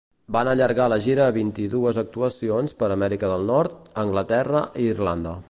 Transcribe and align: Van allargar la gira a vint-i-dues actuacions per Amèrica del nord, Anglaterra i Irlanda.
Van 0.35 0.47
allargar 0.51 0.87
la 0.93 0.97
gira 1.07 1.27
a 1.27 1.33
vint-i-dues 1.35 1.99
actuacions 2.03 2.75
per 2.81 2.91
Amèrica 2.97 3.31
del 3.35 3.47
nord, 3.53 3.79
Anglaterra 4.07 4.65
i 4.87 4.93
Irlanda. 4.97 5.39